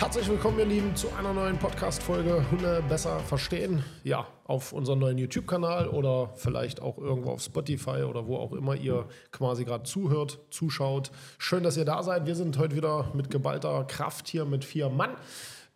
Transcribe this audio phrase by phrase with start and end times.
[0.00, 3.84] Herzlich willkommen, ihr Lieben, zu einer neuen Podcast-Folge Hunde besser verstehen.
[4.02, 8.74] Ja, auf unserem neuen YouTube-Kanal oder vielleicht auch irgendwo auf Spotify oder wo auch immer
[8.74, 11.10] ihr quasi gerade zuhört, zuschaut.
[11.36, 12.24] Schön, dass ihr da seid.
[12.24, 15.10] Wir sind heute wieder mit geballter Kraft hier mit vier Mann.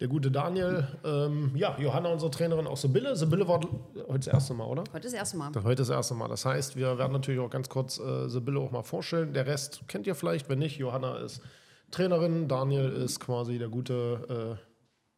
[0.01, 3.17] Der gute Daniel, ähm, ja, Johanna, unsere Trainerin aus Sibylle.
[3.17, 3.61] Sibylle war
[4.09, 4.85] heute das erste Mal, oder?
[4.95, 5.53] Heute das erste Mal.
[5.63, 6.29] Heute das erste Mal.
[6.29, 9.35] Das heißt, wir werden natürlich auch ganz kurz äh, Sibylle auch mal vorstellen.
[9.35, 10.79] Der Rest kennt ihr vielleicht, wenn nicht.
[10.79, 11.43] Johanna ist
[11.91, 14.59] Trainerin, Daniel ist quasi der gute.
[14.59, 14.65] Äh,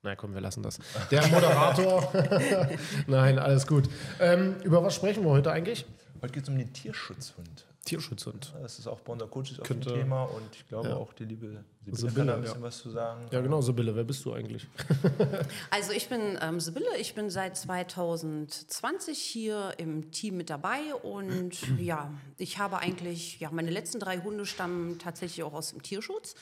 [0.02, 0.78] na komm, wir lassen das.
[1.10, 2.12] Der Moderator.
[3.06, 3.88] Nein, alles gut.
[4.20, 5.84] Ähm, über was sprechen wir heute eigentlich?
[6.22, 7.66] Heute geht es um den Tierschutzhund.
[7.86, 8.52] Tierschutzhund.
[8.60, 10.96] Das ist auch bei unserer Coaches auf dem Thema und ich glaube ja.
[10.96, 12.66] auch die liebe Sibylle Sibylle, kann da ein bisschen ja.
[12.66, 13.26] was zu sagen.
[13.30, 14.66] Ja, genau, Sibylle, wer bist du eigentlich?
[15.70, 21.56] Also ich bin ähm, Sibylle, ich bin seit 2020 hier im Team mit dabei und
[21.78, 26.34] ja, ich habe eigentlich, ja, meine letzten drei Hunde stammen tatsächlich auch aus dem Tierschutz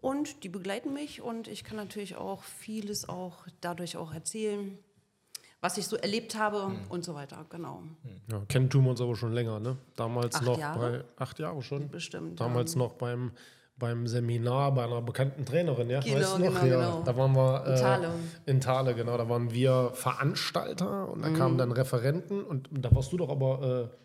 [0.00, 4.78] und die begleiten mich und ich kann natürlich auch vieles auch dadurch auch erzählen,
[5.60, 6.78] was ich so erlebt habe Hm.
[6.88, 7.82] und so weiter, genau.
[8.30, 9.76] Ja, kennen tun wir uns aber schon länger, ne?
[9.96, 11.04] Damals Acht noch Jahre?
[11.16, 11.88] bei acht Jahre schon.
[11.90, 13.32] Bestimmt, Damals noch beim,
[13.76, 16.00] beim Seminar bei einer bekannten Trainerin, ja?
[16.00, 16.60] Genau, weißt du noch?
[16.62, 17.02] genau, ja, genau.
[17.04, 18.10] Da waren wir äh, In Thale.
[18.46, 19.18] In Thale, genau.
[19.18, 21.34] Da waren wir Veranstalter und da Mhm.
[21.36, 23.96] kamen dann Referenten und da warst du doch aber äh,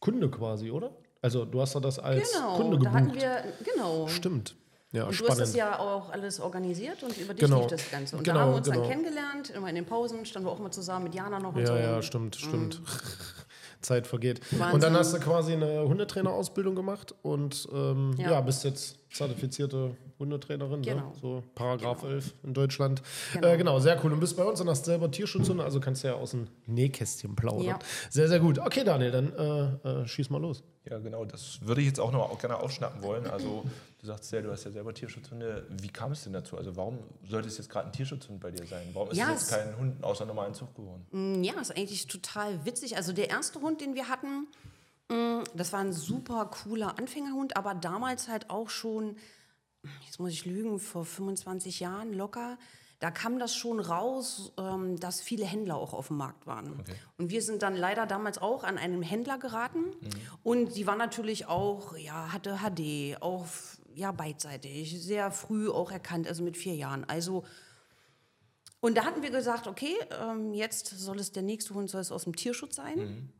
[0.00, 0.90] Kunde quasi, oder?
[1.22, 3.22] Also du hast da das als Genau, Kunde da hatten gebucht.
[3.22, 4.08] wir, genau.
[4.08, 4.56] Stimmt.
[4.94, 5.32] Ja, Und du spannend.
[5.32, 7.58] hast das ja auch alles organisiert und über dich Genau.
[7.62, 8.16] lief das Ganze.
[8.16, 8.80] Und Genau, da haben wir uns genau.
[8.80, 11.60] dann kennengelernt, immer in den Pausen, standen wir auch mal zusammen mit Jana noch und
[11.60, 11.74] Ja, so.
[11.76, 12.80] ja, stimmt, stimmt.
[13.80, 14.40] Zeit vergeht.
[14.52, 14.80] Und Wahnsinn.
[14.80, 18.30] dann hast du quasi eine Hundetrainerausbildung gemacht und ähm, ja.
[18.30, 18.40] Ja.
[18.40, 20.86] bist jetzt zertifizierte Hundetrainerin, ne?
[20.86, 21.12] Genau.
[21.20, 23.02] so Paragraph 11 in Deutschland.
[23.32, 23.46] Genau.
[23.48, 24.12] Äh, genau, sehr cool.
[24.12, 27.34] Und bist bei uns und hast selber Tierschutzhunde, also kannst du ja aus dem Nähkästchen
[27.36, 27.64] plaudern.
[27.66, 27.78] Ja.
[28.10, 28.58] Sehr, sehr gut.
[28.58, 29.32] Okay, Daniel, dann
[29.84, 30.62] äh, äh, schieß mal los.
[30.88, 33.26] Ja, genau, das würde ich jetzt auch noch auch gerne aufschnappen wollen.
[33.26, 33.64] Also
[34.00, 35.66] du sagst ja, du hast ja selber Tierschutzhunde.
[35.80, 36.58] Wie kam es denn dazu?
[36.58, 38.82] Also warum sollte es jetzt gerade ein Tierschutzhund bei dir sein?
[38.92, 41.06] Warum ist Ja, es jetzt kein Hund außer normalen Zucht geworden?
[41.12, 42.96] Mm, Ja, ist eigentlich total witzig.
[42.98, 44.46] Also der erste Hund, den wir hatten,
[45.54, 49.16] das war ein super cooler Anfängerhund, aber damals halt auch schon,
[50.04, 52.58] jetzt muss ich lügen, vor 25 Jahren locker.
[53.00, 56.82] Da kam das schon raus, ähm, dass viele Händler auch auf dem Markt waren.
[57.18, 59.92] Und wir sind dann leider damals auch an einen Händler geraten.
[60.42, 63.46] Und die war natürlich auch, ja, hatte HD, auch
[63.94, 67.04] ja, beidseitig, sehr früh auch erkannt, also mit vier Jahren.
[67.04, 67.44] Also
[68.80, 72.12] und da hatten wir gesagt, okay, ähm, jetzt soll es der nächste Hund soll es
[72.12, 73.32] aus dem Tierschutz sein.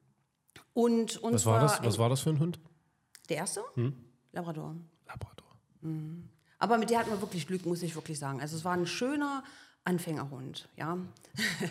[0.73, 1.83] Und uns Was war, das?
[1.83, 2.59] Was war das für ein Hund?
[3.29, 3.63] der erste?
[4.33, 4.77] Labrador.
[5.07, 5.47] Labrador.
[6.59, 8.41] Aber mit der hatten wir wirklich Glück, muss ich wirklich sagen.
[8.41, 9.45] Also es war ein schöner
[9.85, 10.97] Anfängerhund, ja.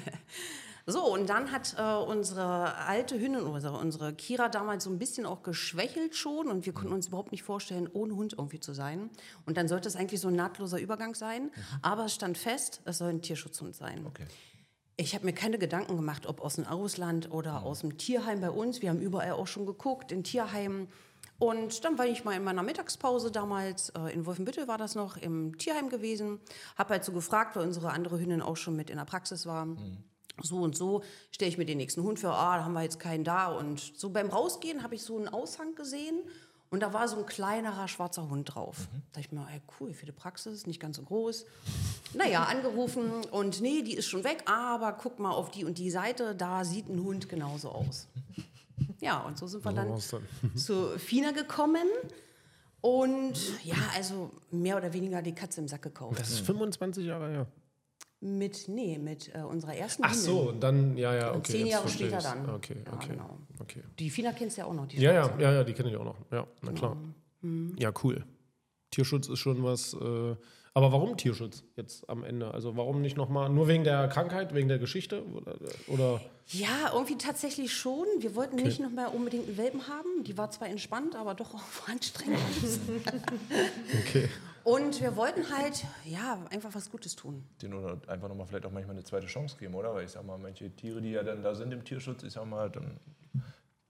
[0.86, 5.26] so, und dann hat äh, unsere alte Hündin, oder unsere Kira damals so ein bisschen
[5.26, 9.10] auch geschwächelt schon und wir konnten uns überhaupt nicht vorstellen, ohne Hund irgendwie zu sein.
[9.48, 11.50] Und dann sollte es eigentlich so ein nahtloser Übergang sein.
[11.82, 14.06] Aber es stand fest, es soll ein Tierschutzhund sein.
[14.06, 14.28] Okay.
[14.96, 18.52] Ich habe mir keine Gedanken gemacht, ob aus dem Ausland oder aus dem Tierheim bei
[18.52, 18.82] uns.
[18.82, 20.88] Wir haben überall auch schon geguckt, in Tierheimen.
[21.40, 25.18] Und dann war ich mal in meiner Mittagspause damals, äh, in Wolfenbüttel war das noch,
[25.18, 26.40] im Tierheim gewesen.
[26.78, 29.68] Habe halt so gefragt, weil unsere andere Hündin auch schon mit in der Praxis war.
[30.42, 33.00] So und so stelle ich mir den nächsten Hund vor, ah, da haben wir jetzt
[33.00, 33.48] keinen da.
[33.48, 36.22] Und so beim Rausgehen habe ich so einen Aushang gesehen
[36.74, 38.88] und da war so ein kleinerer schwarzer Hund drauf.
[38.92, 41.46] Da dachte ich mir, ey, cool, für die Praxis, nicht ganz so groß.
[42.16, 45.92] Naja, angerufen und nee, die ist schon weg, aber guck mal auf die und die
[45.92, 48.08] Seite, da sieht ein Hund genauso aus.
[49.02, 50.00] Ja, und so sind wir dann.
[50.56, 51.88] zu Fina gekommen
[52.82, 56.20] und ja, also mehr oder weniger die Katze im Sack gekauft.
[56.20, 57.48] Das ist 25 Jahre her.
[58.26, 61.52] Mit, nee, mit äh, unserer ersten Ach so, und dann, ja, ja, okay.
[61.52, 62.24] Zehn Jahre später ich's.
[62.24, 62.50] dann.
[62.52, 63.08] Okay, Ja, okay.
[63.10, 63.38] genau.
[63.60, 63.84] okay.
[64.00, 65.98] Die Fina kennst du ja auch noch, die Ja, ja, ja, ja, die kenne ich
[65.98, 66.16] auch noch.
[66.32, 66.96] Ja, na klar.
[67.42, 67.76] Mhm.
[67.78, 68.24] Ja, cool.
[68.92, 69.94] Tierschutz ist schon was.
[69.94, 70.36] Äh,
[70.76, 72.52] aber warum Tierschutz jetzt am Ende?
[72.54, 75.24] Also warum nicht nochmal, nur wegen der Krankheit, wegen der Geschichte?
[75.28, 75.56] Oder,
[75.88, 76.22] oder?
[76.48, 78.06] Ja, irgendwie tatsächlich schon.
[78.20, 80.24] Wir wollten nicht noch mehr unbedingt einen Welpen haben.
[80.24, 81.62] Die war zwar entspannt, aber doch auch
[81.92, 82.40] anstrengend.
[84.08, 84.30] Okay.
[84.64, 87.44] Und wir wollten halt, ja, einfach was Gutes tun.
[87.62, 89.94] Den oder einfach nochmal vielleicht auch manchmal eine zweite Chance geben, oder?
[89.94, 92.46] Weil ich sag mal, manche Tiere, die ja dann da sind im Tierschutz, ich sag
[92.46, 92.98] mal, dann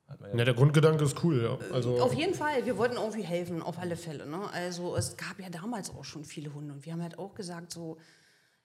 [0.08, 0.46] hat man ja.
[0.46, 1.74] Der Grundgedanke ist cool, ja.
[1.74, 4.26] Also, Auf jeden Fall, wir wollten irgendwie helfen, auf alle Fälle.
[4.26, 4.50] Ne?
[4.52, 6.74] Also es gab ja damals auch schon viele Hunde.
[6.74, 7.98] Und wir haben halt auch gesagt, so,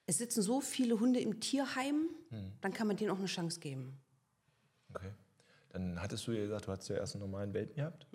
[0.07, 2.09] es sitzen so viele Hunde im Tierheim,
[2.61, 3.99] dann kann man denen auch eine Chance geben.
[5.79, 8.05] Dann hattest du ja gesagt, du hattest ja erst einen normalen Welpen gehabt,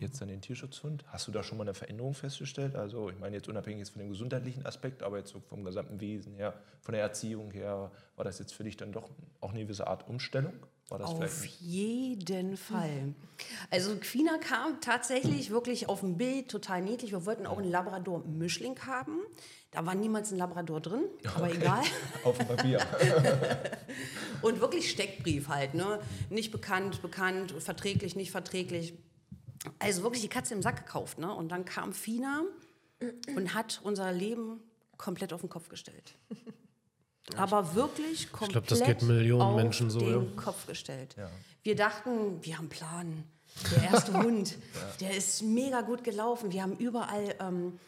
[0.00, 1.04] jetzt dann den Tierschutzhund.
[1.06, 2.76] Hast du da schon mal eine Veränderung festgestellt?
[2.76, 6.00] Also ich meine jetzt unabhängig jetzt von dem gesundheitlichen Aspekt, aber jetzt so vom gesamten
[6.00, 9.10] Wesen her, von der Erziehung her, war das jetzt für dich dann doch
[9.40, 10.54] auch eine gewisse Art Umstellung?
[10.88, 13.14] War das Auf jeden Fall.
[13.70, 17.12] Also Quina kam tatsächlich wirklich auf dem Bild total niedlich.
[17.12, 19.20] Wir wollten auch einen Labrador-Mischling haben.
[19.70, 21.04] Da war niemals ein Labrador drin,
[21.34, 21.82] aber egal.
[22.22, 22.80] Auf dem Papier.
[24.42, 25.98] Und wirklich Steckbrief halt, ne?
[26.30, 28.94] Nicht bekannt, bekannt, verträglich, nicht verträglich.
[29.80, 31.32] Also wirklich die Katze im Sack gekauft, ne?
[31.34, 32.44] Und dann kam Fina
[33.34, 34.60] und hat unser Leben
[34.96, 36.14] komplett auf den Kopf gestellt.
[37.36, 40.42] Aber wirklich komplett das geht Millionen auf Menschen so, den ja.
[40.42, 41.14] Kopf gestellt.
[41.16, 41.30] Ja.
[41.62, 43.24] Wir dachten, wir haben einen Plan.
[43.74, 44.56] Der erste Hund,
[45.00, 46.52] der ist mega gut gelaufen.
[46.52, 47.78] Wir haben überall ähm,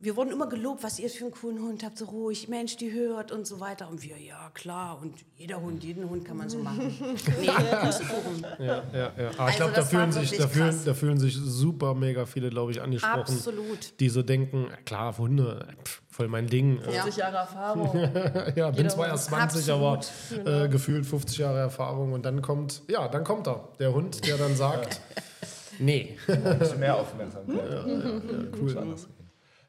[0.00, 2.92] wir wurden immer gelobt, was ihr für einen coolen Hund habt, so ruhig, Mensch, die
[2.92, 3.88] hört und so weiter.
[3.88, 6.94] Und wir, ja, klar, und jeder Hund, jeden Hund kann man so machen.
[7.40, 7.48] nee,
[7.82, 8.46] Pustekuchen.
[8.58, 9.30] ja, ja, ja.
[9.36, 12.50] Aber ich Also glaube, da, fühlen sich, da, fühlen, da fühlen sich super mega viele,
[12.50, 13.20] glaube ich, angesprochen.
[13.20, 13.98] Absolut.
[13.98, 16.80] Die so denken, klar, Hunde, pff, voll mein Ding.
[16.82, 17.02] Ja.
[17.02, 17.88] 50 Jahre Erfahrung.
[18.56, 20.46] Ja, bin Jeder zwar Hund erst ist 20, aber absolut.
[20.46, 24.36] äh, gefühlt 50 Jahre Erfahrung und dann kommt, ja, dann kommt er, der Hund, der
[24.36, 25.00] dann sagt,
[25.78, 26.16] nee.
[26.28, 27.84] Ein bisschen mehr Aufmerksamkeit.
[28.60, 28.96] cool.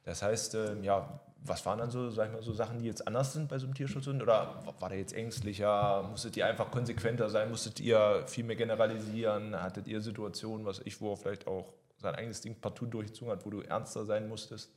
[0.03, 3.07] Das heißt, ähm, ja, was waren dann so, sag ich mal, so Sachen, die jetzt
[3.07, 4.21] anders sind bei so einem Tierschutzhund?
[4.21, 6.03] Oder war der jetzt ängstlicher?
[6.09, 7.49] Musstet ihr einfach konsequenter sein?
[7.49, 9.59] Musstet ihr viel mehr generalisieren?
[9.59, 13.49] Hattet ihr Situationen, was ich, wo vielleicht auch sein eigenes Ding partout durchgezogen hat, wo
[13.49, 14.71] du ernster sein musstest?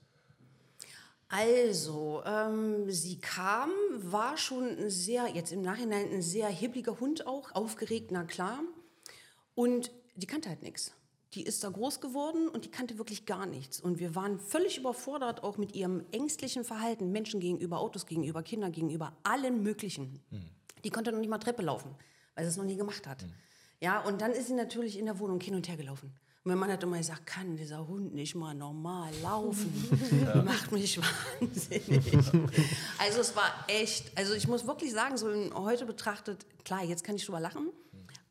[1.29, 7.27] Also, ähm, sie kam, war schon ein sehr, jetzt im Nachhinein ein sehr hibbliger Hund
[7.27, 8.61] auch, aufgeregt, na klar.
[9.55, 10.93] Und die kannte halt nichts.
[11.35, 13.81] Die ist da groß geworden und die kannte wirklich gar nichts.
[13.81, 18.73] Und wir waren völlig überfordert auch mit ihrem ängstlichen Verhalten Menschen gegenüber, Autos gegenüber, Kindern
[18.73, 20.21] gegenüber, allen möglichen.
[20.85, 21.95] Die konnte noch nicht mal Treppe laufen,
[22.35, 23.25] weil sie es noch nie gemacht hat.
[23.81, 26.13] Ja, und dann ist sie natürlich in der Wohnung hin und her gelaufen.
[26.45, 29.73] Und mein Mann hat immer gesagt, kann dieser Hund nicht mal normal laufen?
[30.45, 32.13] Macht mich wahnsinnig.
[32.99, 37.17] also es war echt, also ich muss wirklich sagen, so heute betrachtet, klar, jetzt kann
[37.17, 37.71] ich drüber lachen,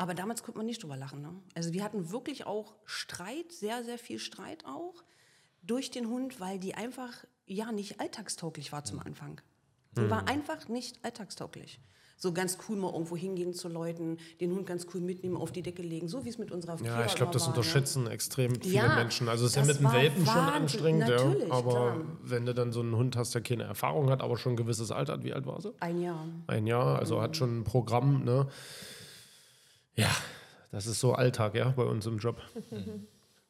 [0.02, 1.22] aber damals konnte man nicht drüber lachen.
[1.22, 1.32] Ne?
[1.54, 5.04] Also wir hatten wirklich auch Streit, sehr, sehr viel Streit auch
[5.62, 9.42] durch den Hund, weil die einfach ja nicht alltagstauglich war zum Anfang.
[9.96, 11.80] Die war einfach nicht alltagstauglich.
[12.18, 15.62] So ganz cool mal irgendwo hingehen zu Leuten, den Hund ganz cool mitnehmen, auf die
[15.62, 17.58] Decke legen, so wie es mit unserer Ja, Kira ich glaube, das war, ne?
[17.58, 19.30] unterschätzen extrem viele Ja, Menschen.
[19.30, 21.36] Also es ist ja mit dem war Welpen schon anstrengend, ja.
[21.50, 22.02] Aber klar.
[22.24, 24.90] wenn du dann so einen Hund hast, der keine Erfahrung hat, aber schon ein gewisses
[24.90, 25.74] Alter hat, wie alt war sie?
[25.80, 26.26] Ein Jahr.
[26.48, 28.48] Ein Jahr, also hat schon ein Programm, ne?
[30.02, 30.10] Ja,
[30.72, 32.38] das ist so Alltag, ja, bei uns im Job.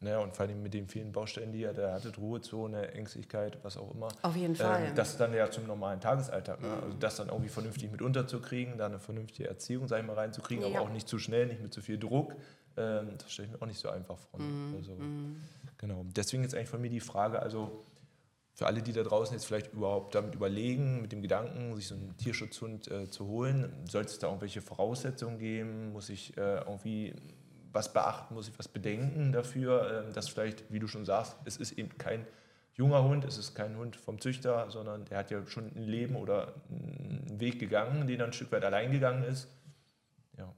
[0.03, 3.77] Naja, und vor allem mit den vielen Baustellen, die er da hatte, Ruhezone, Ängstlichkeit, was
[3.77, 4.07] auch immer.
[4.24, 4.88] Auf jeden Fall.
[4.88, 6.59] Ähm, das dann ja zum normalen Tagesalltag.
[6.59, 6.69] Ne?
[6.83, 10.63] Also das dann irgendwie vernünftig mit unterzukriegen, da eine vernünftige Erziehung, sag ich mal, reinzukriegen,
[10.63, 10.80] Ja.
[10.80, 12.33] aber auch nicht zu schnell, nicht mit zu viel Druck.
[12.77, 14.39] Ähm, das stelle ich mir auch nicht so einfach vor.
[14.39, 14.45] ne?
[14.48, 14.98] Mhm, Also,
[15.77, 16.03] Genau.
[16.15, 17.83] Deswegen jetzt eigentlich von mir die Frage, also
[18.53, 21.95] für alle, die da draußen jetzt vielleicht überhaupt damit überlegen, mit dem Gedanken, sich so
[21.95, 25.93] einen Tierschutzhund äh, zu holen, sollte es da irgendwelche Voraussetzungen geben?
[25.93, 27.13] Muss ich äh, irgendwie
[27.72, 31.58] was beachten, muss ich was bedenken dafür, ähm, dass vielleicht, wie du schon sagst, es
[31.58, 32.25] ist eben kein
[32.74, 36.15] junger Hund, es ist kein Hund vom Züchter, sondern der hat ja schon ein Leben
[36.15, 39.48] oder einen Weg gegangen, den er ein Stück weit allein gegangen ist.
[40.38, 40.53] Ja.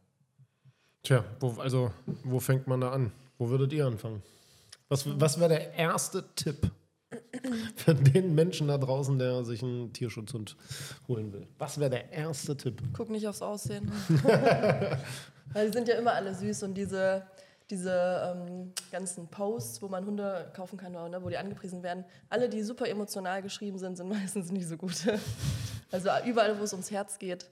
[1.03, 1.91] Tja, wo, also
[2.23, 3.11] wo fängt man da an?
[3.37, 4.23] Wo würdet ihr anfangen?
[4.89, 6.71] Was, was wäre der erste Tipp
[7.75, 10.55] für den Menschen da draußen, der sich einen Tierschutzhund
[11.07, 11.47] holen will?
[11.57, 12.81] Was wäre der erste Tipp?
[12.93, 13.91] Guck nicht aufs Aussehen.
[15.53, 17.23] Weil die sind ja immer alle süß und diese,
[17.69, 22.05] diese ähm, ganzen Posts, wo man Hunde kaufen kann, oder, ne, wo die angepriesen werden,
[22.29, 24.95] alle, die super emotional geschrieben sind, sind meistens nicht so gut.
[25.91, 27.49] Also überall, wo es ums Herz geht,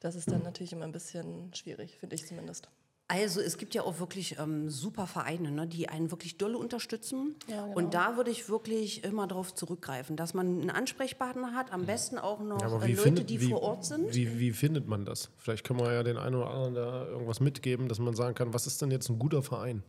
[0.00, 2.68] das ist dann natürlich immer ein bisschen schwierig, finde ich zumindest.
[3.10, 7.36] Also es gibt ja auch wirklich ähm, super Vereine, ne, die einen wirklich dolle unterstützen.
[7.48, 7.76] Ja, genau.
[7.76, 12.18] Und da würde ich wirklich immer darauf zurückgreifen, dass man einen Ansprechpartner hat, am besten
[12.18, 14.14] auch noch Aber äh, Leute, findet, die wie, vor Ort sind.
[14.14, 15.30] Wie, wie findet man das?
[15.38, 18.52] Vielleicht können wir ja den einen oder anderen da irgendwas mitgeben, dass man sagen kann,
[18.52, 19.82] was ist denn jetzt ein guter Verein?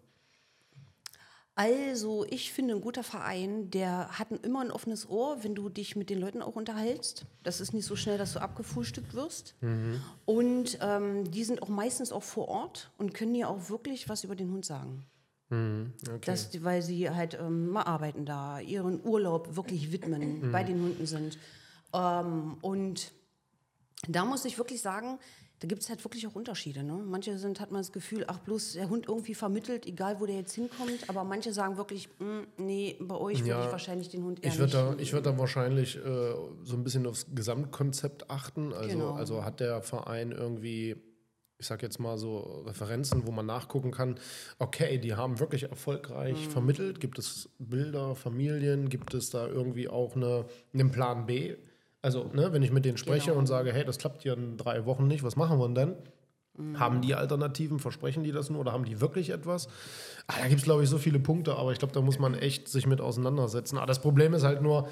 [1.59, 5.97] Also, ich finde, ein guter Verein, der hat immer ein offenes Ohr, wenn du dich
[5.97, 7.25] mit den Leuten auch unterhältst.
[7.43, 9.55] Das ist nicht so schnell, dass du abgefrühstückt wirst.
[10.23, 14.23] Und ähm, die sind auch meistens auch vor Ort und können dir auch wirklich was
[14.23, 15.03] über den Hund sagen.
[15.51, 16.21] Okay.
[16.21, 21.05] Das, weil sie halt ähm, mal arbeiten da, ihren Urlaub wirklich widmen, bei den Hunden
[21.07, 21.37] sind.
[21.93, 23.11] Ähm, und
[24.07, 25.19] da muss ich wirklich sagen,
[25.59, 26.83] da gibt es halt wirklich auch Unterschiede.
[26.83, 26.93] Ne?
[26.93, 30.35] Manche sind, hat man das Gefühl, ach bloß der Hund irgendwie vermittelt, egal wo der
[30.37, 31.09] jetzt hinkommt.
[31.09, 34.51] Aber manche sagen wirklich, "Mm, nee, bei euch würde Ja, ich wahrscheinlich den Hund eher
[34.51, 35.01] Ich würde da, nicht.
[35.01, 35.99] ich würd da wahrscheinlich äh,
[36.63, 38.71] so ein bisschen aufs Gesamtkonzept achten.
[38.73, 39.11] Also, Genau.
[39.11, 40.95] also hat der Verein irgendwie,
[41.57, 44.17] ich sag jetzt mal so Referenzen, wo man nachgucken kann,
[44.59, 46.51] okay, die haben wirklich erfolgreich Mhm.
[46.51, 46.99] vermittelt.
[47.01, 48.87] Gibt es Bilder, Familien?
[48.87, 51.57] Gibt es da irgendwie auch eine, einen Plan B?
[52.01, 53.39] Also, ne, wenn ich mit denen spreche Genau.
[53.39, 55.95] und sage, hey, das klappt ja in drei Wochen nicht, was machen wir denn dann?
[56.57, 56.79] Mhm.
[56.79, 59.67] Haben die Alternativen, versprechen die das nur oder haben die wirklich etwas?
[60.27, 62.33] Ah, da gibt es, glaube ich, so viele Punkte, aber ich glaube, da muss man
[62.35, 63.77] echt sich mit auseinandersetzen.
[63.77, 64.87] Aber das Problem ist halt nur,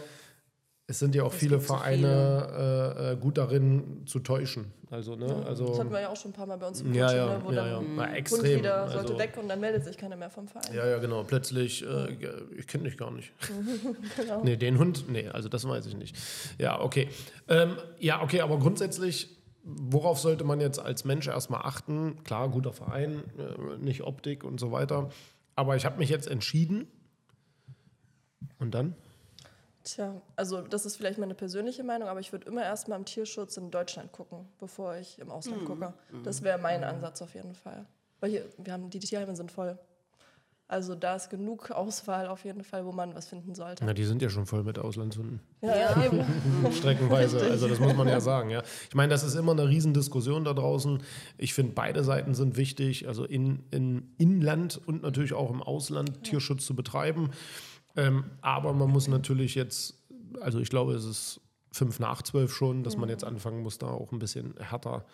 [0.89, 4.71] es sind ja auch viele gibt so Vereine äh, äh, gut darin zu täuschen.
[4.89, 6.93] Also, ne, Das also hatten wir ja auch schon ein paar Mal bei uns im
[6.93, 8.59] ja, Coaching, ja, ne, wo ja, dann ja, ein ja, Hund extrem.
[8.59, 10.73] wieder sollte also, weg und dann meldet sich keiner mehr vom Verein.
[10.73, 11.23] ja, ja, genau.
[11.23, 12.13] Plötzlich, äh,
[12.57, 13.33] ich kenne dich gar nicht.
[14.15, 14.43] Genau.
[14.43, 16.15] Nee, den Hund, nee, also das weiß ich nicht.
[16.57, 17.09] Ja, okay.
[17.47, 22.23] Ähm, ja, okay, aber grundsätzlich, worauf sollte man jetzt als Mensch erstmal achten?
[22.23, 25.09] Klar, guter Verein, äh, nicht Optik und so weiter.
[25.55, 26.87] Aber ich habe mich jetzt entschieden.
[28.59, 28.95] Und dann?
[29.87, 33.55] Tja, also das ist vielleicht meine persönliche Meinung, aber ich würde immer erstmal im Tierschutz
[33.55, 35.93] in Deutschland gucken, bevor ich im Ausland gucke.
[36.23, 37.85] Das wäre mein Ansatz auf jeden Fall.
[38.19, 39.77] Weil hier, wir haben, die Tierheime sind voll.
[40.69, 43.85] Also da ist genug Auswahl auf jeden Fall, wo man was finden sollte.
[43.85, 45.39] Na, die sind ja schon voll mit Auslandshunden.
[45.61, 46.25] Ja, eben.
[46.73, 47.39] Streckenweise.
[47.39, 48.49] Also das muss man ja sagen.
[48.49, 48.63] Ja.
[48.89, 51.01] Ich meine, das ist immer eine Riesendiskussion da draußen.
[51.37, 56.23] Ich finde, beide Seiten sind wichtig, also in, in Inland und natürlich auch im Ausland
[56.23, 57.29] Tierschutz zu betreiben.
[57.97, 59.95] Ähm, aber man muss natürlich jetzt,
[60.39, 63.87] also ich glaube, es ist fünf nach zwölf schon, dass man jetzt anfangen muss, da
[63.87, 65.05] auch ein bisschen härter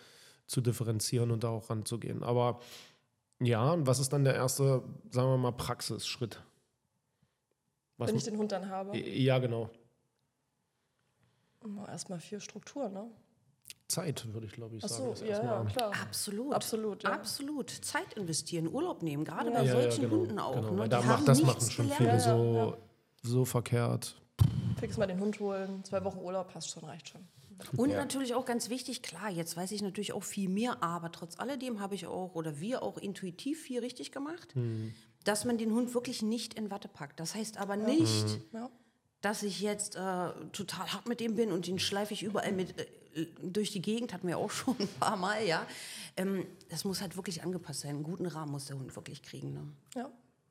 [0.46, 2.22] zu differenzieren und da auch ranzugehen.
[2.22, 2.60] Aber
[3.40, 6.42] ja, und was ist dann der erste, sagen wir mal, Praxisschritt?
[7.96, 8.96] Was Wenn ich den Hund dann habe.
[8.96, 9.70] ja, genau.
[11.88, 13.10] Erstmal viel Struktur, ne?
[13.88, 15.14] Zeit, würde ich glaube ich Ach sagen.
[15.14, 15.92] so, ja, ja, klar.
[16.02, 16.54] Absolut.
[16.54, 17.12] Absolut, ja.
[17.12, 17.70] Absolut.
[17.70, 19.58] Zeit investieren, Urlaub nehmen, gerade Ja.
[19.58, 20.54] bei Ja, ja, solchen genau, Hunden auch.
[20.54, 20.70] genau.
[20.72, 20.78] Ne?
[20.78, 21.98] Weil da haben macht, das machen schon gelernt.
[21.98, 22.76] viele Ja, so,
[23.22, 24.20] so verkehrt.
[24.80, 27.20] Fix mal den Hund holen, zwei Wochen Urlaub passt schon, reicht schon.
[27.76, 31.38] Und natürlich auch ganz wichtig, klar, jetzt weiß ich natürlich auch viel mehr, aber trotz
[31.38, 34.54] alledem habe ich auch oder wir auch intuitiv viel richtig gemacht,
[35.22, 37.20] dass man den Hund wirklich nicht in Watte packt.
[37.20, 38.68] Das heißt aber nicht, Ja.
[39.24, 39.98] Dass ich jetzt äh,
[40.52, 42.78] total hart mit dem bin und den schleife ich überall mit
[43.14, 45.64] äh, durch die Gegend, hatten wir auch schon ein paar Mal, ja.
[46.16, 47.90] Ähm, das muss halt wirklich angepasst sein.
[47.96, 49.52] Einen guten Rahmen muss der Hund wirklich kriegen.
[49.54, 49.62] Ne?
[49.94, 50.10] Ja.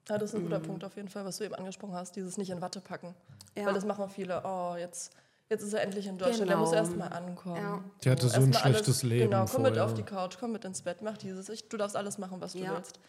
[0.09, 2.37] ja, das ist ein guter Punkt auf jeden Fall, was du eben angesprochen hast, dieses
[2.37, 3.13] nicht in Watte packen.
[3.55, 3.65] Ja.
[3.65, 5.11] Weil das machen viele, oh, jetzt,
[5.49, 6.65] jetzt ist er endlich in Deutschland, der Genau.
[6.67, 7.57] muss erst mal ankommen.
[7.57, 7.83] Ja.
[8.03, 9.85] Der hatte so ein schlechtes Leben Genau, komm mit vorher.
[9.85, 12.53] auf die Couch, komm mit ins Bett, mach dieses, ich, du darfst alles machen, was
[12.53, 12.73] du Ja.
[12.75, 12.99] willst.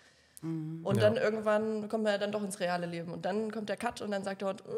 [0.43, 3.79] Und dann irgendwann kommt man ja dann doch ins reale Leben und dann kommt der
[3.79, 4.75] Cut und dann sagt der Hund, "Hm,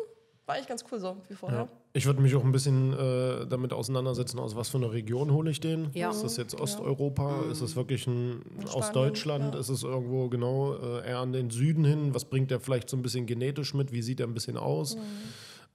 [0.47, 1.59] war eigentlich ganz cool so wie vorher.
[1.59, 1.69] Ja.
[1.93, 5.51] Ich würde mich auch ein bisschen äh, damit auseinandersetzen, aus was für einer Region hole
[5.51, 5.91] ich den.
[5.93, 6.11] Ja.
[6.11, 7.43] Ist das jetzt Osteuropa?
[7.51, 9.55] Ist es wirklich ein, aus Deutschland?
[9.55, 9.61] ja.
[9.61, 12.15] Ist es irgendwo genau äh, eher an den Süden hin?
[12.15, 13.93] Was bringt der vielleicht so ein bisschen genetisch mit?
[13.93, 14.97] Wie sieht er ein bisschen aus?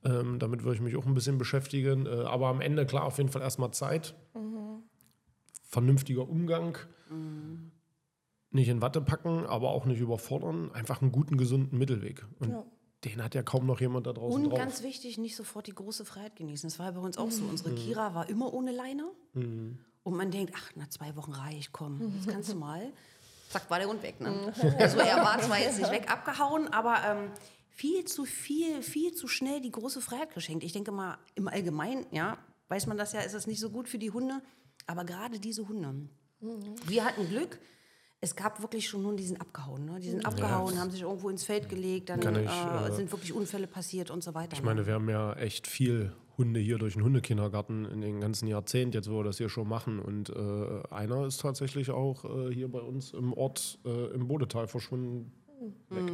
[0.03, 2.05] Ähm, damit würde ich mich auch ein bisschen beschäftigen.
[2.05, 4.15] Äh, aber am Ende, klar, auf jeden Fall erstmal Zeit.
[5.67, 6.77] Vernünftiger Umgang.
[8.51, 10.71] Nicht in Watte packen, aber auch nicht überfordern.
[10.73, 12.25] Einfach einen guten, gesunden Mittelweg.
[12.39, 12.65] Und Ja.
[13.03, 14.60] Den hat ja kaum noch jemand da draußen Und drauf.
[14.60, 16.70] ganz wichtig, nicht sofort die große Freiheit genießen.
[16.70, 17.43] Das war ja bei uns auch so.
[17.46, 19.05] Unsere Kira war immer ohne Leine.
[19.34, 22.91] Und man denkt, ach, nach zwei Wochen reich, komm, jetzt kannst du mal.
[23.50, 24.22] Zack, war der Hund weg.
[24.22, 24.53] Ne?
[24.79, 27.31] Also er war zwar jetzt nicht weg abgehauen, aber ähm,
[27.70, 30.63] viel zu viel, viel zu schnell die große Freiheit geschenkt.
[30.63, 32.38] Ich denke mal, im Allgemeinen, ja,
[32.70, 34.41] weiß man das ja, ist das nicht so gut für die Hunde.
[34.88, 36.08] Aber gerade diese Hunde.
[36.86, 37.60] Wir hatten Glück.
[38.23, 39.85] Es gab wirklich schon Hunde, die sind abgehauen.
[39.85, 39.99] Ne?
[39.99, 43.33] Die sind abgehauen, haben sich irgendwo ins Feld gelegt, dann ich, äh, äh, sind wirklich
[43.33, 44.53] Unfälle passiert und so weiter.
[44.53, 48.47] Ich meine, wir haben ja echt viel Hunde hier durch den Hundekindergarten in den ganzen
[48.47, 49.99] Jahrzehnten, jetzt wo wir das hier schon machen.
[49.99, 54.67] Und äh, einer ist tatsächlich auch äh, hier bei uns im Ort äh, im Bodetal
[54.67, 55.31] verschwunden.
[55.89, 56.11] Weg.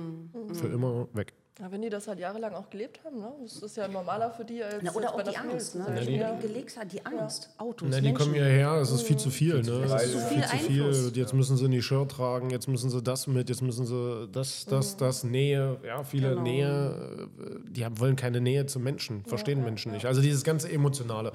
[0.56, 1.34] Für immer weg.
[1.60, 3.32] Ja, wenn die das halt jahrelang auch gelebt haben, ne?
[3.42, 5.86] das ist ja normaler für die als Na, oder bei auch die Angst, ne?
[5.86, 5.96] sein.
[5.96, 7.50] Wenn die- den gelegt hast, die Angst.
[7.58, 8.18] Autos, Na, die Menschen.
[8.20, 9.64] kommen hierher, es ist viel zu viel.
[9.64, 9.72] Ne?
[9.86, 10.84] Es ist zu viel zu viel.
[10.84, 11.16] Einfluss.
[11.16, 14.66] Jetzt müssen sie ein Shirt tragen, jetzt müssen sie das mit, jetzt müssen sie das,
[14.66, 15.80] das, das, Nähe.
[15.84, 16.42] Ja, viele Genau.
[16.44, 20.06] Nähe, äh, die haben, wollen keine Nähe zu Menschen, verstehen Menschen nicht.
[20.06, 21.32] Also dieses ganze Emotionale.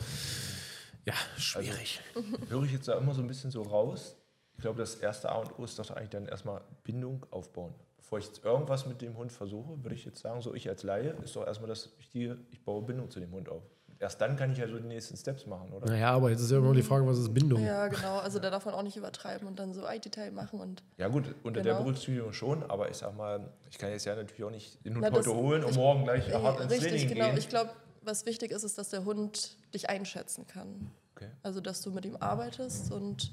[1.05, 2.00] Ja, schwierig.
[2.49, 4.14] Höre ich jetzt da immer so ein bisschen so raus.
[4.57, 7.75] Ich glaube, das erste A und O ist doch eigentlich dann erstmal Bindung aufbauen.
[8.12, 10.83] Bevor ich jetzt irgendwas mit dem Hund versuche, würde ich jetzt sagen, so ich als
[10.83, 13.62] Laie, ist doch erstmal das Wichtige, ich baue Bindung zu dem Hund auf.
[13.99, 15.87] Erst dann kann ich ja so die nächsten Steps machen, oder?
[15.87, 17.64] Naja, aber jetzt ist ja immer die Frage, was ist Bindung?
[17.64, 18.19] Ja, genau.
[18.19, 21.25] Also da darf man auch nicht übertreiben und dann so IT-Teil machen und Ja gut,
[21.42, 21.76] unter Genau.
[21.78, 24.97] der Berücksichtigung schon, aber ich sag mal, ich kann jetzt ja natürlich auch nicht den
[24.97, 27.26] Hund Na, heute holen und ich- morgen gleich hart ins richtig, Training genau.
[27.28, 27.38] gehen.
[27.38, 27.71] Ich glaube,
[28.02, 30.90] was wichtig ist, ist, dass der Hund dich einschätzen kann.
[31.16, 31.28] Okay.
[31.42, 33.33] Also, dass du mit ihm arbeitest und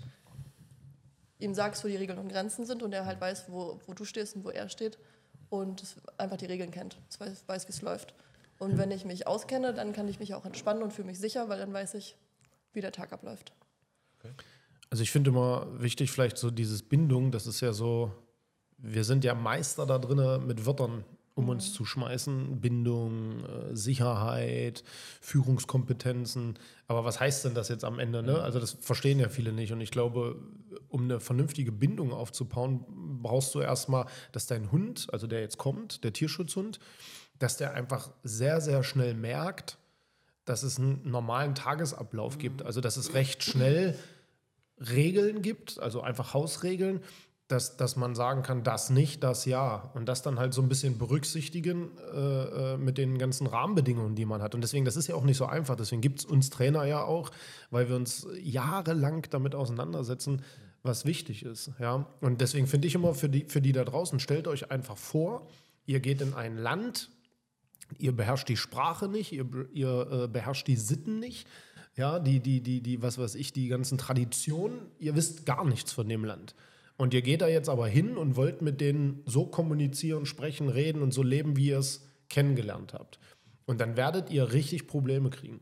[1.40, 4.06] ihm sagst, wo die Regeln und Grenzen sind und er halt weiß, wo, wo du
[4.06, 5.00] stehst und wo er steht
[5.50, 5.84] und
[6.18, 8.14] einfach die Regeln kennt, weiß, weiß wie es läuft.
[8.60, 11.48] Und wenn ich mich auskenne, dann kann ich mich auch entspannen und fühle mich sicher,
[11.48, 12.18] weil dann weiß ich,
[12.74, 13.54] wie der Tag abläuft.
[14.90, 18.12] Also ich finde immer wichtig, vielleicht so dieses Bindung, das ist ja so,
[18.78, 21.06] wir sind ja Meister da drin, mit Wörtern
[21.40, 22.60] um uns zu schmeißen.
[22.60, 24.84] Bindung, äh, Sicherheit,
[25.22, 26.60] Führungskompetenzen.
[26.88, 28.22] Aber was heißt denn das jetzt am Ende?
[28.22, 28.42] Ne?
[28.42, 29.72] Also das verstehen ja viele nicht.
[29.72, 30.36] Und ich glaube,
[30.90, 32.86] um eine vernünftige Bindung aufzubauen,
[33.22, 36.80] brauchst du erstmal, dass dein Hund, also der jetzt kommt, der Tierschutzhund,
[37.40, 39.78] dass der einfach sehr, sehr schnell merkt,
[40.44, 42.64] dass es einen normalen Tagesablauf gibt.
[42.64, 43.98] Also dass es recht schnell
[44.78, 47.02] Regeln gibt, also einfach Hausregeln,
[47.50, 49.92] dass, dass man sagen kann, das nicht, das ja.
[49.96, 54.26] Und das dann halt so ein bisschen berücksichtigen äh, äh, mit den ganzen Rahmenbedingungen, die
[54.26, 54.54] man hat.
[54.54, 55.76] Und deswegen, das ist ja auch nicht so einfach.
[55.76, 57.32] Deswegen gibt es uns Trainer ja auch,
[57.72, 60.44] weil wir uns jahrelang damit auseinandersetzen,
[60.84, 61.72] was wichtig ist.
[61.80, 62.06] Ja?
[62.22, 65.48] Und deswegen finde ich immer für die, für die da draußen, stellt euch einfach vor,
[65.88, 67.10] ihr geht in ein Land,
[67.98, 71.48] ihr beherrscht die Sprache nicht, ihr, ihr äh, beherrscht die Sitten nicht,
[71.96, 75.92] ja, die, die, die, die, was weiß ich, die ganzen Traditionen, ihr wisst gar nichts
[75.92, 76.54] von dem Land.
[77.00, 81.02] Und ihr geht da jetzt aber hin und wollt mit denen so kommunizieren, sprechen, reden
[81.02, 83.20] und so leben, wie ihr es kennengelernt habt.
[83.66, 85.62] Und dann werdet ihr richtig Probleme kriegen,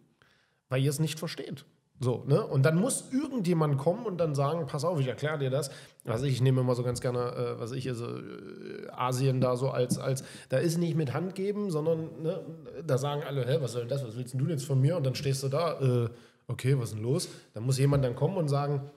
[0.68, 1.64] weil ihr es nicht versteht.
[2.00, 2.44] So, ne?
[2.44, 5.70] Und dann muss irgendjemand kommen und dann sagen, pass auf, ich erkläre dir das.
[6.06, 9.70] Also ich nehme immer so ganz gerne, äh, was ich, also äh, Asien da so
[9.70, 12.42] als, als, da ist nicht mit Hand geben, sondern ne,
[12.84, 14.98] da sagen alle, hä, was soll denn das, was willst denn du jetzt von mir?
[14.98, 16.10] Und dann stehst du da, äh,
[16.48, 17.30] okay, was ist denn los?
[17.54, 18.90] Dann muss jemand dann kommen und sagen,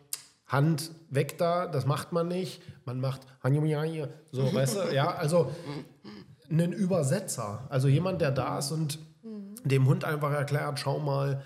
[0.51, 2.61] Hand weg da, das macht man nicht.
[2.85, 3.23] Man macht
[4.33, 5.51] so, weißt du, ja, also
[6.51, 8.99] einen Übersetzer, also jemand, der da ist und
[9.65, 11.43] dem Hund einfach erklärt, schau mal,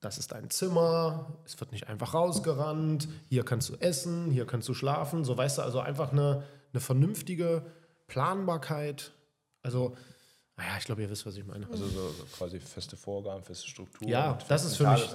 [0.00, 4.68] das ist dein Zimmer, es wird nicht einfach rausgerannt, hier kannst du essen, hier kannst
[4.68, 7.66] du schlafen, so weißt du, also einfach eine, eine vernünftige
[8.06, 9.12] Planbarkeit.
[9.62, 9.94] Also,
[10.60, 11.66] naja, ich glaube, ihr wisst, was ich meine.
[11.70, 14.10] Also so, so quasi feste Vorgaben, feste Strukturen.
[14.10, 15.08] Ja, und das ist für mich,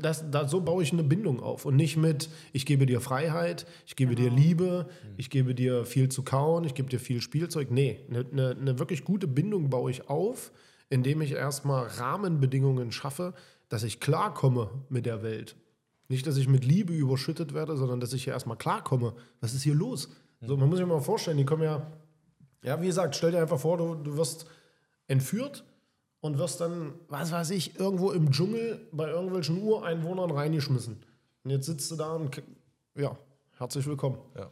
[0.00, 3.66] das, da, so baue ich eine Bindung auf und nicht mit, ich gebe dir Freiheit,
[3.86, 7.70] ich gebe dir Liebe, ich gebe dir viel zu kauen, ich gebe dir viel Spielzeug.
[7.70, 10.50] Nee, eine, eine, eine wirklich gute Bindung baue ich auf,
[10.88, 13.34] indem ich erstmal Rahmenbedingungen schaffe,
[13.68, 15.56] dass ich klarkomme mit der Welt.
[16.08, 19.12] Nicht, dass ich mit Liebe überschüttet werde, sondern dass ich hier erstmal klarkomme.
[19.42, 20.08] Was ist hier los?
[20.40, 21.86] So, man muss sich mal vorstellen, die kommen ja,
[22.62, 24.46] ja, wie gesagt, stell dir einfach vor, du, du wirst
[25.08, 25.64] entführt
[26.20, 31.02] und wirst dann, was weiß ich, irgendwo im Dschungel bei irgendwelchen Ureinwohnern reingeschmissen.
[31.44, 32.42] Und jetzt sitzt du da und,
[32.96, 33.16] ja,
[33.58, 34.18] herzlich willkommen.
[34.34, 34.50] Ja.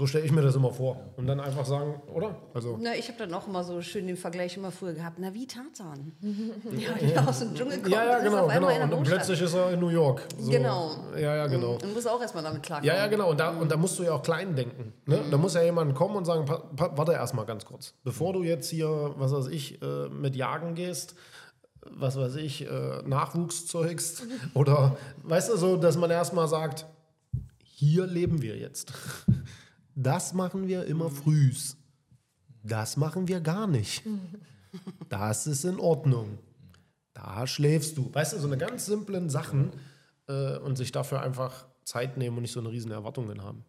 [0.00, 0.96] So stelle ich mir das immer vor.
[1.18, 2.34] Und dann einfach sagen, oder?
[2.54, 5.18] Also, Na, ich habe dann auch immer so schön den Vergleich immer früher gehabt.
[5.20, 6.12] Na, wie Tarzan.
[6.22, 7.92] ja, der aus dem Dschungel kommt.
[7.92, 8.96] ja, ja, genau, genau.
[8.96, 10.22] Und plötzlich ist er in New York.
[10.38, 10.50] So.
[10.50, 10.92] Genau.
[11.16, 11.74] Ja, ja, genau.
[11.74, 12.88] Und muss auch erstmal damit klarkommen.
[12.88, 13.28] Ja, ja, genau.
[13.28, 14.94] Und da, und da musst du ja auch klein denken.
[15.04, 15.20] Ne?
[15.30, 17.92] Da muss ja jemand kommen und sagen, warte erstmal ganz kurz.
[18.02, 21.14] Bevor du jetzt hier, was weiß ich, äh, mit Jagen gehst,
[21.84, 24.22] was weiß ich, äh, Nachwuchs zeugst
[24.54, 26.86] oder, weißt du, so, dass man erstmal sagt,
[27.80, 28.92] hier leben wir jetzt.
[29.94, 31.76] Das machen wir immer frühs.
[32.62, 34.02] Das machen wir gar nicht.
[35.08, 36.38] Das ist in Ordnung.
[37.12, 38.08] Da schläfst du.
[38.14, 39.72] Weißt du, so eine ganz simplen Sachen
[40.28, 43.64] äh, und sich dafür einfach Zeit nehmen und nicht so eine riesen Erwartungen haben.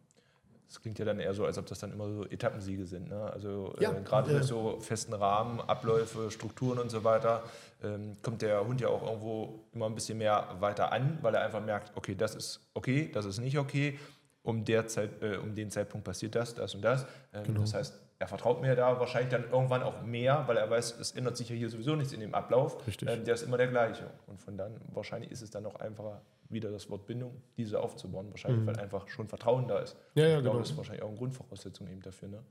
[0.67, 3.09] Das klingt ja dann eher so, als ob das dann immer so Etappensiege sind.
[3.09, 3.21] Ne?
[3.33, 7.43] Also Ja, äh, gerade äh, mit so festen Rahmen, Abläufe, Strukturen und so weiter,
[7.83, 11.41] ähm, kommt der Hund ja auch irgendwo immer ein bisschen mehr weiter an, weil er
[11.41, 13.99] einfach merkt, okay, das ist okay, das ist nicht okay.
[14.43, 17.05] Um, der Zeit, äh, um den Zeitpunkt passiert das, das und das.
[17.31, 17.61] Ähm, Genau.
[17.61, 21.11] Das heißt, er vertraut mir da wahrscheinlich dann irgendwann auch mehr, weil er weiß, es
[21.11, 22.85] ändert sich ja hier sowieso nichts in dem Ablauf.
[22.85, 23.09] Richtig.
[23.09, 24.09] Ähm, der ist immer der gleiche.
[24.27, 28.27] Und von dann, wahrscheinlich ist es dann auch einfacher, wieder das Wort Bindung, diese aufzubauen.
[28.29, 29.95] Wahrscheinlich, weil einfach schon Vertrauen da ist.
[30.15, 30.21] Mhm.
[30.21, 30.59] Ja, ja, ich glaube, genau.
[30.59, 32.27] das ist wahrscheinlich auch eine Grundvoraussetzung eben dafür.
[32.27, 32.43] Ne?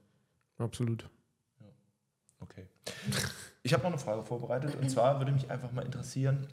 [0.58, 1.08] Absolut.
[2.40, 2.66] Okay.
[3.62, 6.46] Ich habe noch eine Frage vorbereitet und zwar würde mich einfach mal interessieren,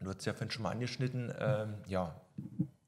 [0.00, 2.18] du hast es ja vorhin schon mal angeschnitten, ähm, ja,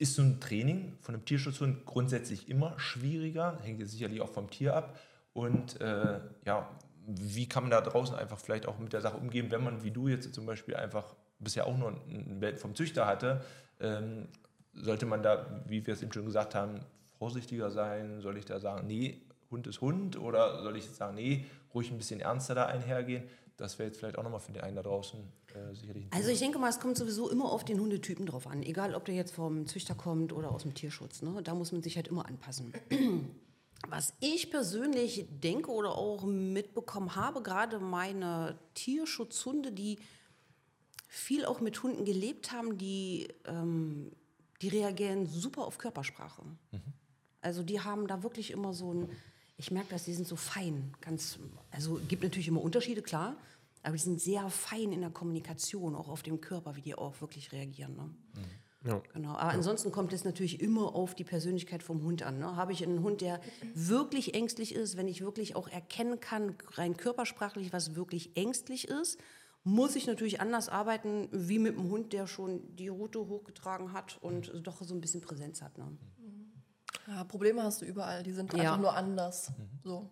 [0.02, 3.56] ist so ein Training von einem Tierschutzhund grundsätzlich immer schwieriger?
[3.62, 4.98] Hängt jetzt sicherlich auch vom Tier ab.
[5.32, 6.68] Und äh, ja,
[7.06, 9.92] wie kann man da draußen einfach vielleicht auch mit der Sache umgehen, wenn man, wie
[9.92, 13.44] du jetzt zum Beispiel einfach bisher auch nur ein Welpen vom Züchter hatte,
[13.80, 14.26] ähm,
[14.74, 16.80] sollte man da, wie wir es eben schon gesagt haben,
[17.18, 18.20] vorsichtiger sein?
[18.20, 21.92] Soll ich da sagen, nee, Hund ist Hund oder soll ich jetzt sagen, nee, ruhig
[21.92, 23.22] ein bisschen ernster da einhergehen?
[23.56, 25.20] Das wäre jetzt vielleicht auch nochmal für den einen da draußen
[25.54, 28.62] äh, sicherlich Also ich denke mal, es kommt sowieso immer auf den Hundetypen drauf an.
[28.62, 31.22] Egal, ob der jetzt vom Züchter kommt oder aus dem Tierschutz.
[31.22, 31.42] Ne?
[31.42, 32.72] Da muss man sich halt immer anpassen.
[33.88, 39.98] Was ich persönlich denke oder auch mitbekommen habe, gerade meine Tierschutzhunde, die
[41.08, 44.12] viel auch mit Hunden gelebt haben, die, ähm,
[44.62, 46.42] die reagieren super auf Körpersprache.
[47.42, 49.10] Also die haben da wirklich immer so ein,
[49.62, 51.38] ich merke das, die sind so fein, ganz,
[51.70, 53.37] also gibt natürlich immer Unterschiede, klar,
[53.85, 57.20] aber die sind sehr fein in der Kommunikation, auch auf dem Körper, wie die auch
[57.20, 57.94] wirklich reagieren.
[57.94, 58.11] Ne?
[58.85, 59.01] Ja.
[59.12, 59.37] Genau.
[59.37, 62.40] Aber ansonsten kommt es natürlich immer auf die Persönlichkeit vom Hund an.
[62.40, 62.57] Ne?
[62.57, 63.40] Habe ich einen Hund, der
[63.75, 69.20] wirklich ängstlich ist, wenn ich wirklich auch erkennen kann, rein körpersprachlich, was wirklich ängstlich ist,
[69.62, 74.18] muss ich natürlich anders arbeiten, wie mit einem Hund, der schon die Rute hochgetragen hat
[74.20, 75.79] und doch so ein bisschen Präsenz hat.
[75.79, 75.87] Ne?
[77.08, 78.60] Ja, Probleme hast du überall, die sind Ja.
[78.60, 79.52] einfach nur anders.
[79.84, 80.10] So.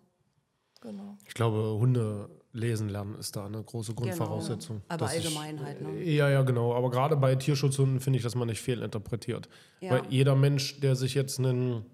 [0.81, 1.15] Genau.
[1.27, 4.77] Ich glaube, Hunde lesen lernen ist da eine große Grundvoraussetzung.
[4.77, 4.85] Genau.
[4.89, 6.01] Aber Dass ich- allgemein halt, ne?
[6.03, 6.73] Ja, ja, genau.
[6.73, 9.47] Aber gerade bei Tierschutzhunden finde ich, dass man nicht fehlinterpretiert.
[9.79, 9.91] Ja.
[9.91, 11.85] Weil jeder Mensch, der sich jetzt einen,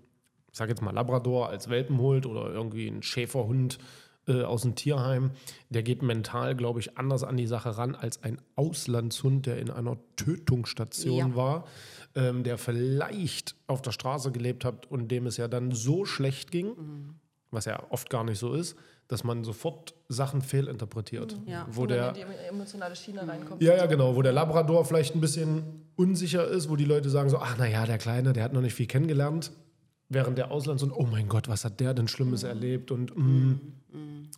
[0.51, 3.77] ich sag jetzt mal Labrador als Welpen holt oder irgendwie einen Schäferhund
[4.29, 5.31] äh, aus dem Tierheim,
[5.69, 9.69] der geht mental, glaube ich, anders an die Sache ran als ein Auslandshund, der in
[9.69, 11.35] einer Tötungsstation Ja.
[11.35, 11.65] war,
[12.17, 16.51] ähm, der vielleicht auf der Straße gelebt hat und dem es ja dann so schlecht
[16.51, 17.15] ging, Mhm.
[17.51, 18.75] was ja oft gar nicht so ist,
[19.07, 21.37] dass man sofort Sachen fehlinterpretiert.
[21.45, 21.65] Ja.
[21.71, 23.61] Wo der, in die emotionale Schiene reinkommt.
[23.61, 27.29] ja, ja, genau, wo der Labrador vielleicht ein bisschen unsicher ist, wo die Leute sagen
[27.29, 29.51] so, ach naja, der Kleine, der hat noch nicht viel kennengelernt,
[30.09, 33.59] während der Auslands- und oh mein Gott, was hat der denn Schlimmes erlebt und mm.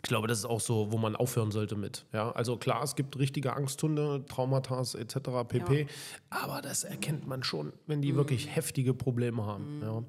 [0.01, 2.05] Ich glaube, das ist auch so, wo man aufhören sollte mit.
[2.13, 5.15] Ja, also klar, es gibt richtige Angsthunde, Traumata etc.
[5.47, 5.87] pp.
[6.29, 9.81] Aber das erkennt man schon, wenn die wirklich heftige Probleme haben.
[9.83, 10.03] Ja,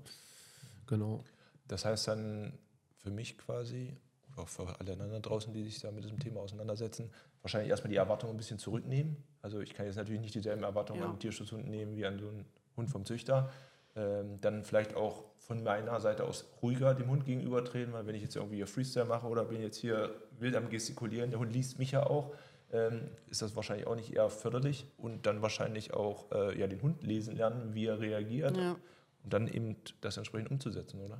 [0.86, 1.24] genau.
[1.66, 2.52] Das heißt dann
[2.98, 3.96] für mich quasi,
[4.32, 7.10] oder auch für alle anderen draußen, die sich da mit diesem Thema auseinandersetzen,
[7.42, 9.16] wahrscheinlich erstmal die Erwartungen ein bisschen zurücknehmen.
[9.42, 11.06] Also ich kann jetzt natürlich nicht dieselben Erwartungen Ja.
[11.06, 12.44] an einen Tierschutzhund nehmen wie an so einen
[12.76, 13.50] Hund vom Züchter.
[13.96, 18.22] Ähm, dann vielleicht auch von meiner Seite aus ruhiger dem Hund gegenübertreten, weil wenn ich
[18.22, 21.78] jetzt irgendwie hier Freestyle mache oder bin jetzt hier wild am Gestikulieren, der Hund liest
[21.80, 22.32] mich ja auch,
[22.72, 26.80] ähm, ist das wahrscheinlich auch nicht eher förderlich und dann wahrscheinlich auch äh, ja, den
[26.82, 28.76] Hund lesen lernen, wie er reagiert Ja.
[29.24, 31.18] und dann eben das entsprechend umzusetzen, oder?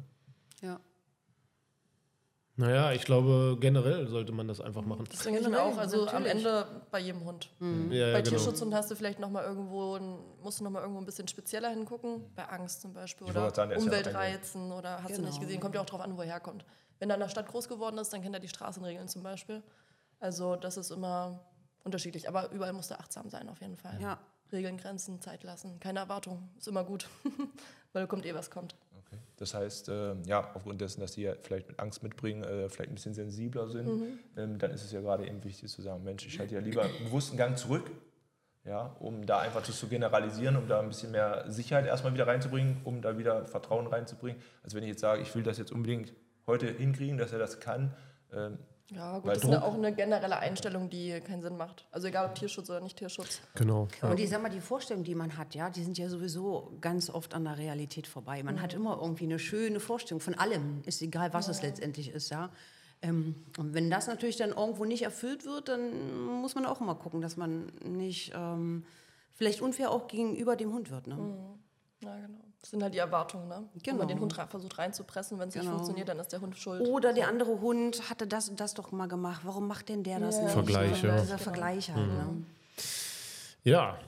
[0.62, 0.78] Ja.
[2.60, 5.06] Naja, ich glaube, generell sollte man das einfach machen.
[5.10, 5.78] Das denke ich mir auch.
[5.78, 6.30] Also am natürlich.
[6.46, 7.50] Ende bei jedem Hund.
[7.58, 8.28] Ja, Bei ja, genau.
[8.30, 11.26] Tierschutzhund hast du vielleicht noch mal irgendwo, ein, musst du noch mal irgendwo ein bisschen
[11.26, 12.22] spezieller hingucken.
[12.36, 15.40] Bei Angst zum Beispiel oder sagen, ist ja Umweltreizen oder hast du nicht Genau.
[15.40, 15.60] gesehen.
[15.60, 16.64] Kommt ja auch drauf an, wo er herkommt.
[16.98, 19.62] Wenn er in der Stadt groß geworden ist, dann kennt er die Straßenregeln zum Beispiel.
[20.18, 21.40] Also das ist immer
[21.82, 22.28] unterschiedlich.
[22.28, 23.98] Aber überall muss er achtsam sein auf jeden Fall.
[24.02, 24.18] Ja.
[24.52, 25.80] Regeln, Grenzen, Zeit lassen.
[25.80, 26.50] Keine Erwartung.
[26.58, 27.08] Ist immer gut.
[27.94, 28.74] Weil kommt eh, was kommt.
[29.36, 32.90] Das heißt, äh, ja, aufgrund dessen, dass die ja vielleicht mit Angst mitbringen, äh, vielleicht
[32.90, 33.88] ein bisschen sensibler sind,
[34.36, 36.82] ähm, dann ist es ja gerade eben wichtig zu sagen, Mensch, ich halte ja lieber
[36.82, 37.90] einen bewussten Gang zurück,
[38.64, 42.26] ja, um da einfach das zu generalisieren, um da ein bisschen mehr Sicherheit erstmal wieder
[42.26, 44.40] reinzubringen, um da wieder Vertrauen reinzubringen.
[44.62, 46.12] als wenn ich jetzt sage, ich will das jetzt unbedingt
[46.46, 47.94] heute hinkriegen, dass er das kann.
[48.32, 48.58] Ähm,
[48.92, 51.86] Ja, gut, Weil das ist eine, Druck- auch eine generelle Einstellung, die keinen Sinn macht.
[51.92, 53.40] Also egal ob Tierschutz oder nicht Tierschutz.
[53.54, 53.86] Genau.
[54.02, 54.10] Ja.
[54.10, 57.08] Und ich sag mal, die Vorstellungen, die man hat, ja, die sind ja sowieso ganz
[57.10, 58.42] oft an der Realität vorbei.
[58.42, 62.30] Man hat immer irgendwie eine schöne Vorstellung von allem, ist egal, was es letztendlich ist,
[62.30, 62.50] ja.
[63.02, 66.94] Ähm, und wenn das natürlich dann irgendwo nicht erfüllt wird, dann muss man auch immer
[66.96, 68.84] gucken, dass man nicht ähm,
[69.32, 71.06] vielleicht unfair auch gegenüber dem Hund wird.
[71.06, 71.16] Ne?
[72.02, 72.40] Ja, genau.
[72.62, 73.68] Das sind halt die Erwartungen, ne?
[73.72, 73.98] Wenn Genau.
[73.98, 75.76] man den Hund ra- versucht reinzupressen, wenn es nicht Genau.
[75.76, 76.86] funktioniert, dann ist der Hund schuld.
[76.86, 79.40] Oder der andere Hund hatte das und das doch mal gemacht.
[79.44, 80.52] Warum macht denn der das Ja, nicht?
[80.52, 81.20] Vergleich, ja.
[81.20, 82.06] Dieser Vergleich halt.
[82.06, 82.44] Ne?
[83.64, 83.98] ja,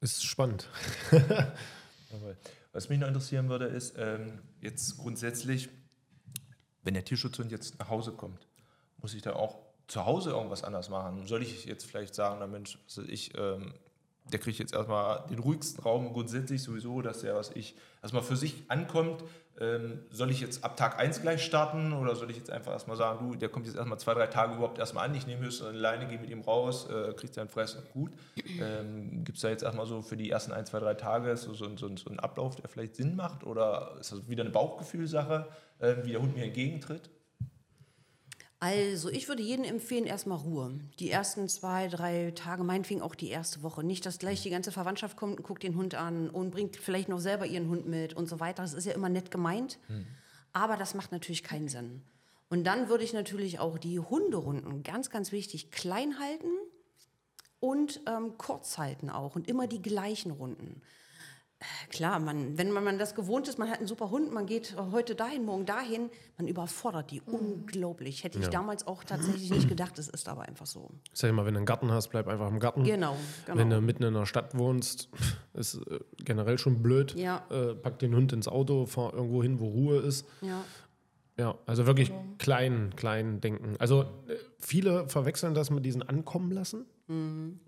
[0.00, 0.68] ist spannend.
[2.72, 5.68] Was mich noch interessieren würde, ist ähm, jetzt grundsätzlich,
[6.82, 8.46] wenn der Tierschutzhund jetzt nach Hause kommt,
[8.98, 11.26] muss ich da auch zu Hause irgendwas anders machen?
[11.26, 12.78] Soll ich jetzt vielleicht sagen, na Mensch,
[13.08, 13.74] ich, ähm,
[14.32, 18.36] der kriegt jetzt erstmal den ruhigsten Raum grundsätzlich sowieso, dass der, was ich, erstmal für
[18.36, 19.24] sich ankommt.
[19.58, 22.96] Ähm, soll ich jetzt ab Tag 1 gleich starten oder soll ich jetzt einfach erstmal
[22.96, 25.68] sagen, du, der kommt jetzt erstmal zwei, drei Tage überhaupt erstmal an, ich nehme höchstens
[25.68, 28.12] eine Leine, gehe mit ihm raus, äh, kriegt seinen Fressen gut.
[28.58, 31.52] Ähm, Gibt es da jetzt erstmal so für die ersten ein, zwei, drei Tage so,
[31.52, 35.46] so, so, so einen Ablauf, der vielleicht Sinn macht oder ist das wieder eine Bauchgefühlsache,
[35.78, 37.10] äh, wie der Hund mir entgegentritt?
[38.62, 40.78] Also, ich würde jedem empfehlen, erstmal Ruhe.
[40.98, 43.82] Die ersten zwei, drei Tage, meinetwegen auch die erste Woche.
[43.82, 47.08] Nicht, dass gleich die ganze Verwandtschaft kommt und guckt den Hund an und bringt vielleicht
[47.08, 48.62] noch selber ihren Hund mit und so weiter.
[48.62, 49.78] Das ist ja immer nett gemeint.
[50.52, 52.02] Aber das macht natürlich keinen Sinn.
[52.50, 56.50] Und dann würde ich natürlich auch die Hunderunden, ganz, ganz wichtig, klein halten
[57.60, 60.82] und ähm, kurz halten auch und immer die gleichen Runden.
[61.60, 64.46] Äh, klar, man, wenn man, man das gewohnt ist, man hat einen super Hund, man
[64.46, 68.24] geht heute dahin, morgen dahin, man überfordert die unglaublich.
[68.24, 70.90] Hätte ich damals auch tatsächlich nicht gedacht, es ist aber einfach so.
[71.12, 72.84] Ich sag mal, wenn du einen Garten hast, bleib einfach im Garten.
[72.84, 73.58] Genau, genau.
[73.58, 75.08] Wenn du mitten in der Stadt wohnst,
[75.54, 77.14] ist äh, generell schon blöd.
[77.14, 77.44] Ja.
[77.50, 80.26] Äh, pack den Hund ins Auto, fahr irgendwo hin, wo Ruhe ist.
[80.40, 80.64] Ja.
[81.38, 83.74] Ja, also wirklich klein, klein denken.
[83.78, 86.84] Also äh, viele verwechseln das mit diesen Ankommen lassen.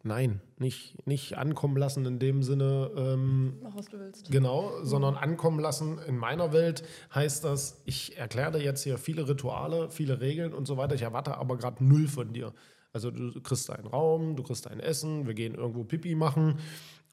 [0.02, 4.30] Nein, nicht, nicht ankommen lassen in dem Sinne, ähm, Mach, was du willst.
[4.30, 5.98] genau, sondern ankommen lassen.
[6.06, 10.66] In meiner Welt heißt das, ich erkläre dir jetzt hier viele Rituale, viele Regeln und
[10.66, 10.94] so weiter.
[10.94, 12.52] Ich erwarte aber gerade null von dir.
[12.92, 16.58] Also du kriegst einen Raum, du kriegst ein Essen, wir gehen irgendwo Pipi machen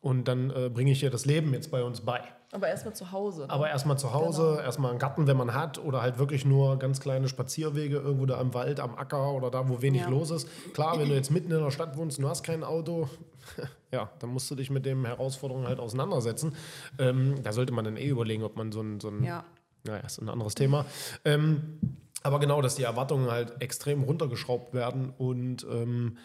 [0.01, 2.21] und dann äh, bringe ich dir das Leben jetzt bei uns bei.
[2.51, 3.41] Aber erstmal zu Hause.
[3.43, 3.49] Ne?
[3.51, 6.99] Aber erstmal zu Hause, erstmal einen Garten, wenn man hat, oder halt wirklich nur ganz
[6.99, 10.09] kleine Spazierwege irgendwo da im Wald, am Acker oder da, wo wenig Ja.
[10.09, 10.47] los ist.
[10.73, 13.07] Klar, wenn du jetzt mitten in der Stadt wohnst und du hast kein Auto,
[13.91, 16.55] ja, dann musst du dich mit den Herausforderungen halt auseinandersetzen.
[16.97, 19.43] Ähm, da sollte man dann eh überlegen, ob man so ein, so ein Ja.
[19.83, 20.85] naja, ist ein anderes Thema.
[21.25, 21.79] Ähm,
[22.23, 26.17] aber genau, dass die Erwartungen halt extrem runtergeschraubt werden und ähm,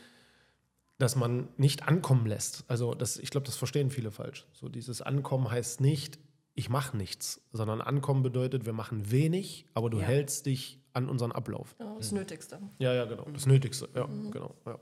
[0.99, 2.65] dass man nicht ankommen lässt.
[2.69, 4.47] Also das, ich glaube, das verstehen viele falsch.
[4.53, 6.19] So dieses Ankommen heißt nicht,
[6.55, 10.05] ich mache nichts, sondern Ankommen bedeutet, wir machen wenig, aber du Ja.
[10.05, 11.75] hältst dich an unseren Ablauf.
[11.81, 12.61] Ja, das Nötigste.
[12.79, 13.27] Ja, ja, genau.
[13.33, 13.89] Das Nötigste.
[13.95, 14.55] Ja, genau.
[14.65, 14.79] Ja.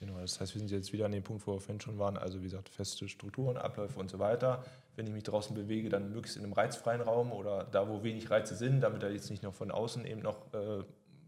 [0.00, 2.16] Genau, das heißt, wir sind jetzt wieder an dem Punkt, wo wir vorhin schon waren.
[2.16, 4.64] Also wie gesagt, feste Strukturen, Abläufe und so weiter.
[4.96, 8.28] Wenn ich mich draußen bewege, dann möglichst in einem reizfreien Raum oder da, wo wenig
[8.28, 10.82] Reize sind, damit er jetzt nicht noch von außen eben noch, äh,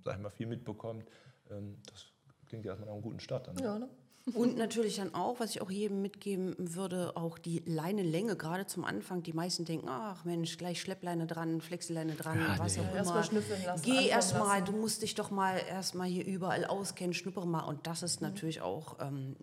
[0.04, 1.04] sag ich mal, viel mitbekommt.
[1.52, 2.06] Ähm, das
[2.48, 3.56] klingt ja erstmal nach einem guten Start dann.
[3.58, 3.88] Ja, ne?
[4.32, 8.84] Und natürlich dann auch, was ich auch jedem mitgeben würde, auch die Leinenlänge, gerade zum
[8.86, 9.22] Anfang.
[9.22, 12.94] Die meisten denken, ach Mensch, gleich Schleppleine dran, Flexeleine dran, was auch immer.
[12.96, 17.46] Erstmal schnüffeln lassen, Geh erstmal, du musst dich doch mal erstmal hier überall auskennen, schnuppere
[17.46, 17.64] mal.
[17.64, 19.36] Und das ist natürlich auch, ähm,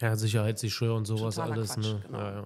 [0.00, 1.74] Ja, Sicherheitsgeschirr und sowas Totaler alles.
[1.74, 2.02] Quatsch, ne?
[2.06, 2.18] genau.
[2.18, 2.38] ja, ja.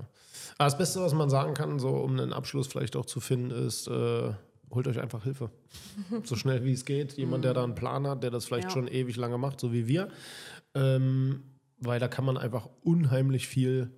[0.59, 3.53] Aber das Beste, was man sagen kann, so um einen Abschluss vielleicht auch zu finden,
[3.53, 4.33] ist, äh,
[4.73, 5.51] holt euch einfach Hilfe.
[6.25, 7.13] so schnell wie es geht.
[7.13, 8.71] Jemand, der da einen Plan hat, der das vielleicht Ja.
[8.71, 10.09] schon ewig lange macht, so wie wir.
[10.75, 11.45] Ähm,
[11.81, 13.91] weil da kann man einfach unheimlich viel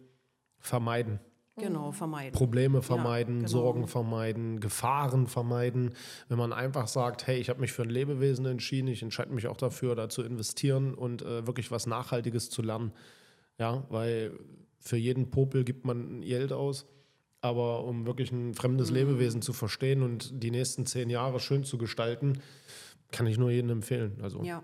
[0.59, 1.21] vermeiden.
[1.57, 2.33] genau, vermeiden.
[2.33, 3.49] Probleme vermeiden, genau.
[3.49, 5.95] Sorgen vermeiden, Gefahren vermeiden.
[6.29, 9.47] Wenn man einfach sagt, hey, ich habe mich für ein Lebewesen entschieden, ich entscheide mich
[9.49, 12.93] auch dafür, da zu investieren und äh, wirklich was Nachhaltiges zu lernen.
[13.59, 14.33] Ja, weil
[14.79, 16.87] für jeden Popel gibt man Geld aus.
[17.45, 18.97] Aber um wirklich ein fremdes Mhm.
[18.97, 22.39] Lebewesen zu verstehen und die nächsten zehn Jahre schön zu gestalten,
[23.13, 24.19] kann ich nur jedem empfehlen.
[24.23, 24.63] Also, ja.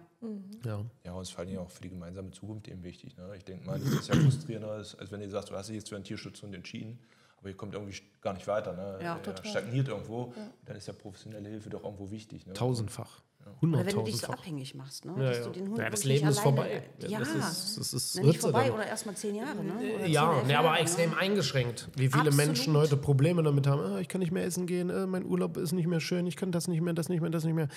[0.65, 3.17] Ja, Ja, und es ist vor allem auch für die gemeinsame Zukunft eben wichtig.
[3.17, 3.31] Ne?
[3.37, 5.89] Ich denke mal, das ist ja frustrierender, als wenn du sagst, du hast dich jetzt
[5.89, 6.99] für einen Tierschutzhund entschieden,
[7.39, 8.73] aber ihr kommt irgendwie gar nicht weiter.
[8.73, 8.99] Ne?
[9.05, 9.45] Ja, total.
[9.47, 10.35] stagniert irgendwo,
[10.65, 12.47] dann ist ja professionelle Hilfe doch irgendwo wichtig.
[12.47, 12.53] Ne?
[12.55, 13.21] tausendfach.
[13.63, 15.15] Oder wenn du dich so abhängig machst, ne?
[15.17, 15.45] Ja, dass ja.
[15.45, 16.83] du den Hund Ja, das Leben ist vorbei.
[17.09, 18.75] Ja, Das ist- das ist Na, nicht vorbei dann.
[18.75, 19.73] oder erst mal zehn Jahre, ne?
[19.73, 21.17] Oder Ja, zehn, elf nee, aber Jahre, extrem ne?
[21.17, 21.89] eingeschränkt.
[21.97, 22.37] Wie viele Absolut.
[22.47, 25.57] Menschen heute Probleme damit haben, ah, ich kann nicht mehr essen gehen, äh, mein Urlaub
[25.57, 27.69] ist nicht mehr schön, ich kann das nicht mehr, das nicht mehr, das nicht mehr.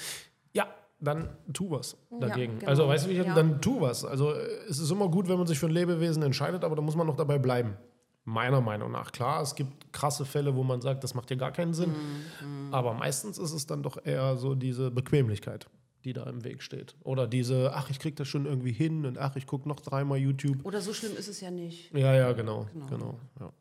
[0.54, 0.68] Ja,
[1.00, 2.60] dann tu was dagegen.
[2.60, 2.70] genau.
[2.70, 3.34] Also, weißt du, wie ich, Ja.
[3.34, 4.06] dann tu was.
[4.06, 6.96] Also, es ist immer gut, wenn man sich für ein Lebewesen entscheidet, aber da muss
[6.96, 7.76] man noch dabei bleiben.
[8.24, 9.12] Meiner Meinung nach.
[9.12, 11.90] Klar, es gibt krasse Fälle, wo man sagt, das macht ja gar keinen Sinn.
[11.90, 15.66] Mhm, Aber meistens ist es dann doch eher so diese Bequemlichkeit,
[16.06, 16.96] die da im Weg steht.
[17.04, 20.20] Oder diese, ach, ich krieg das schon irgendwie hin und ach, ich gucke noch dreimal
[20.20, 20.64] YouTube.
[20.64, 21.92] Oder so schlimm ist es ja nicht.
[21.98, 22.68] Ja, ja, genau.
[22.90, 23.18] genau.
[23.40, 23.52] ja.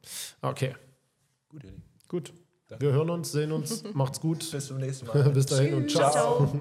[0.42, 0.74] Okay,
[1.48, 1.82] Gut, Lieben.
[2.06, 2.32] gut.
[2.78, 3.82] Wir hören uns, sehen uns.
[3.94, 4.48] Macht's gut.
[4.52, 5.30] Bis zum nächsten Mal.
[5.30, 6.10] Bis dahin und ciao.
[6.12, 6.60] Ciao.